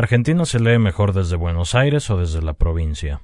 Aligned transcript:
¿Argentina 0.00 0.46
se 0.46 0.58
lee 0.60 0.78
mejor 0.78 1.12
desde 1.12 1.36
Buenos 1.36 1.74
Aires 1.74 2.08
o 2.08 2.16
desde 2.16 2.40
la 2.40 2.54
provincia? 2.54 3.20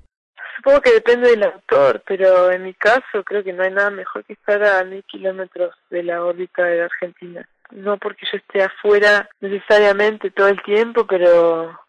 Supongo 0.56 0.82
que 0.82 0.92
depende 0.92 1.30
del 1.30 1.44
autor, 1.44 2.02
pero 2.06 2.50
en 2.50 2.64
mi 2.64 2.74
caso 2.74 3.24
creo 3.24 3.42
que 3.42 3.54
no 3.54 3.62
hay 3.62 3.70
nada 3.70 3.88
mejor 3.88 4.22
que 4.26 4.34
estar 4.34 4.62
a 4.62 4.84
mil 4.84 5.02
kilómetros 5.04 5.74
de 5.88 6.02
la 6.02 6.22
órbita 6.22 6.64
de 6.64 6.76
la 6.76 6.84
Argentina. 6.84 7.48
No 7.70 7.96
porque 7.96 8.26
yo 8.30 8.36
esté 8.36 8.62
afuera 8.62 9.26
necesariamente 9.40 10.30
todo 10.30 10.48
el 10.48 10.62
tiempo, 10.64 11.06
pero 11.06 11.80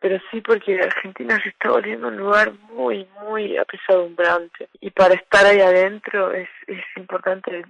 pero 0.00 0.18
sí 0.30 0.40
porque 0.40 0.80
Argentina 0.80 1.38
se 1.42 1.50
está 1.50 1.70
volviendo 1.70 2.08
un 2.08 2.16
lugar 2.16 2.54
muy, 2.72 3.06
muy 3.28 3.58
apesadumbrante. 3.58 4.70
Y 4.80 4.90
para 4.90 5.14
estar 5.16 5.44
ahí 5.44 5.60
adentro 5.60 6.32
es, 6.32 6.48
es 6.66 6.84
importante 6.96 7.66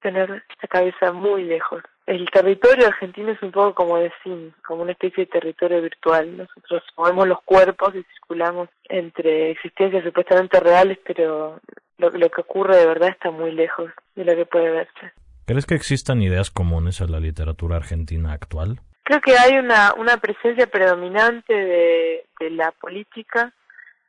tener 0.00 0.30
la 0.30 0.68
cabeza 0.68 1.12
muy 1.12 1.44
lejos. 1.44 1.82
El 2.10 2.28
territorio 2.28 2.88
argentino 2.88 3.30
es 3.30 3.40
un 3.40 3.52
poco 3.52 3.72
como 3.72 3.98
de 3.98 4.10
sim, 4.24 4.50
como 4.66 4.82
una 4.82 4.90
especie 4.90 5.26
de 5.26 5.30
territorio 5.30 5.80
virtual. 5.80 6.38
Nosotros 6.38 6.82
movemos 6.96 7.28
los 7.28 7.40
cuerpos 7.42 7.94
y 7.94 8.02
circulamos 8.02 8.68
entre 8.88 9.52
existencias 9.52 10.02
supuestamente 10.02 10.58
reales, 10.58 10.98
pero 11.06 11.60
lo, 11.98 12.10
lo 12.10 12.28
que 12.28 12.40
ocurre 12.40 12.78
de 12.78 12.86
verdad 12.86 13.10
está 13.10 13.30
muy 13.30 13.52
lejos 13.52 13.92
de 14.16 14.24
lo 14.24 14.34
que 14.34 14.44
puede 14.44 14.72
verse. 14.72 15.12
¿Crees 15.46 15.66
que 15.66 15.76
existan 15.76 16.20
ideas 16.20 16.50
comunes 16.50 17.00
en 17.00 17.12
la 17.12 17.20
literatura 17.20 17.76
argentina 17.76 18.32
actual? 18.32 18.80
Creo 19.04 19.20
que 19.20 19.38
hay 19.38 19.58
una, 19.58 19.94
una 19.96 20.16
presencia 20.16 20.66
predominante 20.66 21.54
de, 21.54 22.24
de 22.40 22.50
la 22.50 22.72
política 22.72 23.52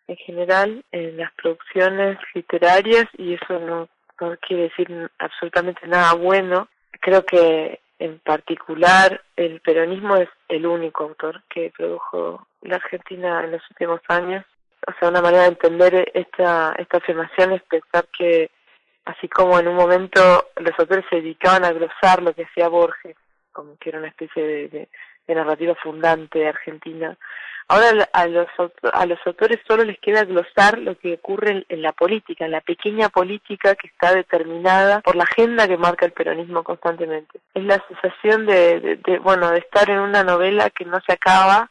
en 0.08 0.16
general 0.16 0.84
en 0.92 1.18
las 1.18 1.31
producciones 1.34 2.18
literarias 2.34 3.06
y 3.20 3.36
eso 3.36 3.59
no, 3.59 3.90
no 4.20 4.38
quiere 4.38 4.64
decir 4.64 4.90
absolutamente 5.20 5.86
nada 5.86 6.16
bueno. 6.16 6.68
Creo 7.00 7.23
que 7.26 7.80
en 8.02 8.18
particular 8.20 9.22
el 9.36 9.62
peronismo 9.62 10.16
es 10.16 10.30
el 10.48 10.66
único 10.66 11.04
autor 11.04 11.44
que 11.48 11.72
produjo 11.76 12.48
la 12.64 12.78
Argentina 12.78 13.44
en 13.44 13.52
los 13.52 13.62
últimos 13.70 14.02
años. 14.08 14.44
O 14.88 14.92
sea, 15.00 15.09
una 15.09 15.22
manera 15.22 15.44
de 15.44 15.50
entender 15.50 16.12
esta, 16.16 16.73
esta 16.80 16.98
afirmación 16.98 17.53
es 17.53 17.62
pensar 17.64 18.08
que 18.17 18.50
así 19.06 19.28
como 19.28 19.59
en 19.59 19.67
un 19.67 19.75
momento 19.75 20.48
los 20.58 20.80
autores 20.80 21.06
se 21.09 21.17
dedicaban 21.17 21.64
a 21.64 21.72
glosar 21.72 22.23
lo 22.23 22.34
que 22.34 22.45
hacía 22.45 22.67
Borges 22.67 23.16
como 23.52 23.78
que 23.78 23.90
era 23.90 24.00
una 24.00 24.08
especie 24.08 24.42
de, 24.42 24.68
de, 24.70 24.90
de 25.34 25.42
narrativa 25.42 25.76
fundante 25.76 26.40
de 26.40 26.48
Argentina. 26.48 27.18
Ahora 27.68 28.10
a 28.12 28.28
los, 28.28 28.48
a 28.92 29.06
los 29.06 29.20
autores 29.26 29.60
solo 29.66 29.86
les 29.86 29.98
queda 30.00 30.26
glosar 30.26 30.78
lo 30.80 30.98
que 30.98 31.14
ocurre 31.14 31.66
en, 31.70 31.82
la 31.82 31.94
política, 31.94 32.44
en 32.44 32.52
la 32.52 32.60
pequeña 32.60 33.08
política 33.08 33.76
que 33.76 33.88
está 33.88 34.14
determinada 34.14 35.00
por 35.02 35.16
la 35.16 35.24
agenda 35.24 35.68
que 35.68 35.78
marca 35.78 36.06
el 36.06 36.12
peronismo 36.12 36.64
constantemente. 36.64 37.40
Es 37.54 37.64
la 37.64 37.82
sensación 37.88 38.46
de 38.46 39.00
bueno, 39.24 39.52
de 39.52 39.59
estar 39.59 39.90
en 39.90 40.00
una 40.00 40.24
novela 40.24 40.70
que 40.70 40.84
no 40.84 41.00
se 41.08 41.14
acaba, 41.14 41.70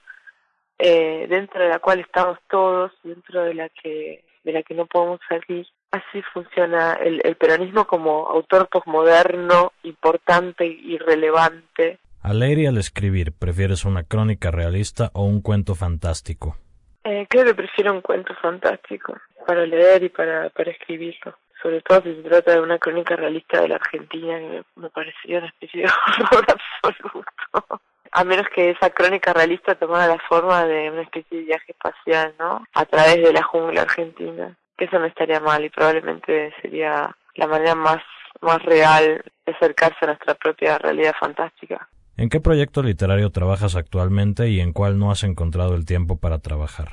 eh, 0.83 1.27
dentro 1.29 1.63
de 1.63 1.69
la 1.69 1.79
cual 1.79 2.01
estamos 2.01 2.39
todos, 2.49 2.91
dentro 3.03 3.43
de 3.43 3.53
la 3.53 3.69
que, 3.69 4.25
de 4.45 4.53
la 4.53 4.63
que 4.63 4.75
no 4.75 4.87
podemos 4.87 5.21
salir 5.29 5.67
Así 5.93 6.23
funciona 6.33 6.95
el, 6.95 7.21
el 7.25 7.35
peronismo 7.35 7.85
como 7.85 8.29
autor 8.29 8.69
posmoderno, 8.69 9.73
importante 9.83 10.65
y 10.65 10.97
relevante. 10.99 11.99
Al 12.23 12.41
leer 12.41 12.59
y 12.59 12.67
al 12.67 12.79
escribir, 12.79 13.33
¿prefieres 13.33 13.85
una 13.85 14.05
crónica 14.05 14.51
realista 14.51 15.11
o 15.15 15.25
un 15.25 15.41
cuento 15.41 15.75
fantástico? 15.75 16.57
Eh, 17.05 17.27
creo 17.29 17.45
que 17.45 17.55
prefiero 17.55 17.93
un 17.93 18.03
cuento 18.03 18.35
fantástico 18.43 19.17
para 19.47 19.65
leer 19.67 20.03
y 20.05 20.09
para, 20.11 20.51
para 20.51 20.71
escribirlo. 20.71 21.37
Sobre 21.63 21.81
todo 21.83 22.03
si 22.03 22.15
se 22.15 22.23
trata 22.23 22.53
de 22.53 22.61
una 22.61 22.79
crónica 22.79 23.17
realista 23.17 23.61
de 23.61 23.69
la 23.69 23.77
Argentina, 23.77 24.39
que 24.39 24.63
me 24.77 24.91
parecería 24.91 25.39
una 25.39 25.49
especie 25.49 25.83
de 25.83 25.89
horror 25.89 26.47
absoluto. 26.83 27.81
A 28.13 28.25
menos 28.25 28.47
que 28.55 28.71
esa 28.71 28.91
crónica 28.91 29.33
realista 29.33 29.75
tomara 29.75 30.07
la 30.07 30.19
forma 30.29 30.65
de 30.67 30.91
una 30.91 31.03
especie 31.03 31.39
de 31.39 31.45
viaje 31.45 31.73
espacial, 31.73 32.35
¿no? 32.39 32.65
A 32.75 32.85
través 32.85 33.23
de 33.23 33.33
la 33.33 33.43
jungla 33.43 33.83
argentina 33.83 34.57
que 34.81 34.87
eso 34.87 34.99
no 34.99 35.05
estaría 35.05 35.41
mal 35.41 35.63
y 35.63 35.69
probablemente 35.69 36.55
sería 36.63 37.15
la 37.35 37.47
manera 37.47 37.75
más, 37.75 38.03
más 38.41 38.63
real 38.63 39.23
de 39.45 39.53
acercarse 39.53 39.99
a 40.01 40.07
nuestra 40.07 40.35
propia 40.35 40.79
realidad 40.79 41.15
fantástica. 41.21 41.87
¿En 42.17 42.29
qué 42.29 42.41
proyecto 42.41 42.83
literario 42.83 43.31
trabajas 43.31 43.77
actualmente 43.77 44.49
y 44.49 44.61
en 44.61 44.73
cuál 44.73 44.99
no 44.99 45.11
has 45.11 45.25
encontrado 45.25 45.75
el 45.75 45.87
tiempo 45.87 46.19
para 46.19 46.39
trabajar? 46.39 46.89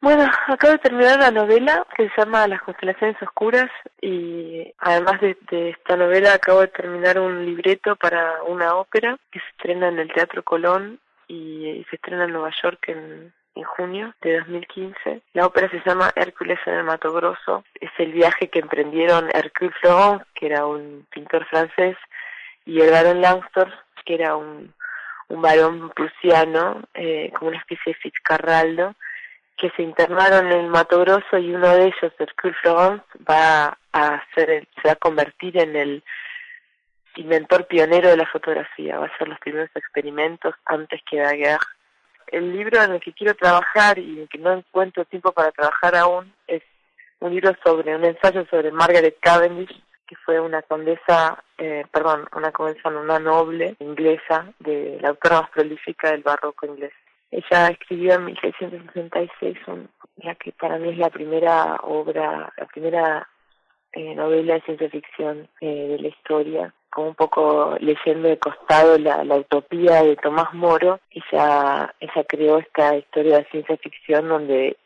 Bueno, 0.00 0.30
acabo 0.48 0.74
de 0.74 0.78
terminar 0.78 1.16
una 1.16 1.30
novela 1.30 1.86
que 1.96 2.08
se 2.10 2.20
llama 2.20 2.46
Las 2.46 2.60
constelaciones 2.60 3.16
oscuras 3.22 3.70
y 4.02 4.72
además 4.78 5.20
de, 5.20 5.70
esta 5.70 5.96
novela 5.96 6.34
acabo 6.34 6.60
de 6.60 6.68
terminar 6.68 7.18
un 7.18 7.46
libreto 7.46 7.96
para 7.96 8.42
una 8.42 8.76
ópera 8.76 9.16
que 9.32 9.40
se 9.40 9.46
estrena 9.56 9.88
en 9.88 9.98
el 9.98 10.12
Teatro 10.12 10.42
Colón 10.42 11.00
y, 11.26 11.84
se 11.88 11.96
estrena 11.96 12.24
en 12.24 12.32
Nueva 12.32 12.50
York 12.62 12.88
en 12.88 13.32
en 13.54 13.64
junio 13.64 14.14
de 14.22 14.38
2015. 14.38 15.22
La 15.32 15.46
ópera 15.46 15.70
se 15.70 15.82
llama 15.86 16.12
Hércules 16.16 16.58
en 16.66 16.74
el 16.74 16.84
Mato 16.84 17.12
Grosso. 17.12 17.64
Es 17.80 17.90
el 17.98 18.12
viaje 18.12 18.48
que 18.48 18.58
emprendieron 18.58 19.28
Hercule 19.32 19.72
Florent, 19.80 20.22
que 20.34 20.46
era 20.46 20.66
un 20.66 21.06
pintor 21.10 21.44
francés, 21.46 21.96
y 22.66 22.80
el 22.80 22.90
barón 22.90 23.20
Langsdorff, 23.20 23.74
que 24.04 24.14
era 24.14 24.36
un, 24.36 24.72
un 25.28 25.42
varón 25.42 25.90
prusiano, 25.90 26.82
eh, 26.94 27.32
como 27.36 27.50
una 27.50 27.58
especie 27.58 27.92
de 27.92 27.98
Fitzcarraldo, 27.98 28.94
que 29.56 29.70
se 29.70 29.82
internaron 29.82 30.50
en 30.52 30.68
Mato 30.68 31.00
Grosso 31.00 31.38
y 31.38 31.54
uno 31.54 31.68
de 31.74 31.86
ellos, 31.86 32.12
Hercule 32.18 32.54
Florent, 32.60 33.02
va 33.28 33.78
a 33.92 34.22
el, 34.36 34.68
se 34.82 34.88
va 34.88 34.92
a 34.92 34.96
convertir 34.96 35.56
en 35.60 35.76
el 35.76 36.02
inventor 37.16 37.66
pionero 37.66 38.08
de 38.08 38.16
la 38.16 38.26
fotografía, 38.26 38.98
va 38.98 39.06
a 39.06 39.08
hacer 39.08 39.28
los 39.28 39.38
primeros 39.38 39.70
experimentos 39.74 40.54
antes 40.64 41.00
que 41.08 41.18
Daguerre. 41.18 41.64
El 42.26 42.56
libro 42.56 42.82
en 42.82 42.92
el 42.92 43.00
que 43.00 43.12
quiero 43.12 43.34
trabajar 43.34 43.98
y 43.98 44.14
en 44.14 44.22
el 44.22 44.28
que 44.28 44.38
no 44.38 44.52
encuentro 44.52 45.04
tiempo 45.04 45.30
para 45.32 45.52
trabajar 45.52 45.94
aún 45.94 46.32
es 46.48 46.62
un 47.20 47.32
libro 47.32 47.54
sobre 47.64 47.94
un 47.94 48.04
ensayo 48.04 48.44
sobre 48.50 48.72
Margaret 48.72 49.16
Cavendish, 49.20 49.80
que 50.06 50.16
fue 50.16 50.40
una 50.40 50.62
condesa, 50.62 51.42
eh, 51.58 51.84
perdón, 51.90 52.28
una 52.36 52.52
condesa, 52.52 52.88
una 52.88 53.18
noble 53.18 53.76
inglesa, 53.80 54.52
de 54.58 54.98
la 55.00 55.10
autora 55.10 55.42
más 55.42 55.50
prolífica 55.50 56.10
del 56.10 56.22
barroco 56.22 56.66
inglés. 56.66 56.92
Ella 57.30 57.68
escribió 57.68 58.14
en 58.14 58.26
1666 58.26 59.58
un, 59.66 59.88
la 60.16 60.34
que 60.36 60.52
para 60.52 60.78
mí 60.78 60.90
es 60.90 60.98
la 60.98 61.10
primera 61.10 61.76
obra, 61.82 62.52
la 62.56 62.66
primera 62.66 63.28
eh, 63.92 64.14
novela 64.14 64.54
de 64.54 64.60
ciencia 64.62 64.90
ficción 64.90 65.48
eh, 65.60 65.88
de 65.88 65.98
la 65.98 66.08
historia, 66.08 66.74
como 66.90 67.08
un 67.08 67.14
poco 67.14 67.76
leyendo 67.80 68.28
de 68.28 68.38
costado 68.38 68.98
la, 68.98 69.24
la 69.24 69.36
utopía 69.36 70.02
de 70.02 70.16
Tomás 70.16 70.52
Moro, 70.54 71.00
ella, 71.10 71.92
ella 71.98 72.24
creó 72.28 72.58
esta 72.58 72.96
historia 72.96 73.38
de 73.38 73.46
ciencia 73.46 73.76
ficción 73.78 74.28
donde 74.28 74.76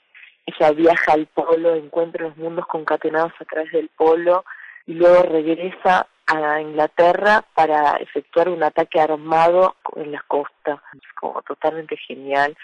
ella 0.47 0.71
viaja 0.73 1.13
al 1.13 1.27
polo, 1.27 1.75
encuentra 1.75 2.29
los 2.29 2.37
mundos 2.39 2.67
concatenados 2.67 3.33
a 3.39 3.45
través 3.45 3.71
del 3.73 3.91
polo 3.91 4.45
y 4.89 4.95
luego 4.95 5.23
regresa 5.23 6.09
a 6.27 6.61
Inglaterra 6.63 7.45
para 7.55 7.97
efectuar 7.97 8.49
un 8.49 8.63
ataque 8.63 8.99
armado 8.99 9.77
en 9.97 10.13
la 10.13 10.25
costa. 10.27 10.83
Es 10.95 11.13
como 11.21 11.43
totalmente 11.43 11.95
genial. 11.99 12.57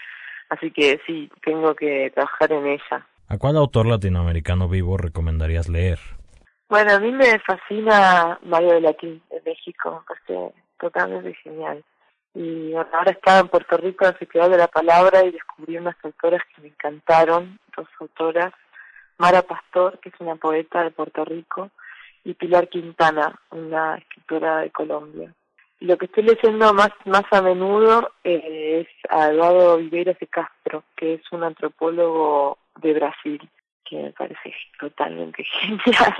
Así 0.49 0.71
que 0.71 0.99
sí, 1.05 1.29
tengo 1.43 1.75
que 1.75 2.11
trabajar 2.15 2.51
en 2.51 2.65
ella. 2.65 3.07
¿A 3.27 3.37
cuál 3.37 3.57
autor 3.57 3.85
latinoamericano 3.85 4.67
vivo 4.67 4.97
recomendarías 4.97 5.69
leer? 5.69 5.99
Bueno, 6.67 6.93
a 6.93 6.99
mí 6.99 7.11
me 7.11 7.37
fascina 7.39 8.39
Mario 8.41 8.73
de 8.73 8.81
Latín 8.81 9.21
de 9.29 9.41
México, 9.45 10.03
porque 10.07 10.51
totalmente 10.79 11.35
genial. 11.43 11.83
Y 12.33 12.73
ahora 12.73 13.11
estaba 13.11 13.39
en 13.39 13.49
Puerto 13.49 13.77
Rico 13.77 14.05
en 14.05 14.13
el 14.13 14.17
Festival 14.17 14.49
de 14.49 14.57
la 14.57 14.67
Palabra 14.67 15.23
y 15.23 15.31
descubrí 15.31 15.77
unas 15.77 15.95
autoras 16.03 16.41
que 16.55 16.63
me 16.63 16.69
encantaron, 16.69 17.59
dos 17.77 17.87
autoras, 17.99 18.51
Mara 19.19 19.43
Pastor, 19.43 19.99
que 19.99 20.09
es 20.09 20.15
una 20.19 20.35
poeta 20.35 20.83
de 20.83 20.91
Puerto 20.91 21.23
Rico, 21.23 21.69
y 22.25 22.33
Pilar 22.33 22.67
Quintana, 22.67 23.39
una 23.51 23.97
escritora 23.97 24.57
de 24.59 24.71
Colombia. 24.71 25.33
Lo 25.79 25.97
que 25.97 26.05
estoy 26.05 26.23
leyendo 26.23 26.73
más, 26.73 26.89
más 27.05 27.23
a 27.31 27.41
menudo 27.41 28.11
eh, 28.23 28.81
es 28.81 29.11
a 29.11 29.27
Eduardo 29.29 29.77
Viveiras 29.77 30.17
de 30.19 30.27
Castro, 30.27 30.83
que 30.95 31.13
es 31.15 31.21
un 31.31 31.43
antropólogo 31.43 32.57
de 32.81 32.93
Brasil, 32.93 33.49
que 33.83 33.97
me 33.97 34.11
parece 34.11 34.53
totalmente 34.79 35.43
genial. 35.61 36.15